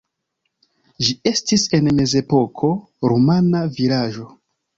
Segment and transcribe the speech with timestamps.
[1.07, 2.71] Ĝi estis en mezepoko
[3.13, 4.27] rumana vilaĝo.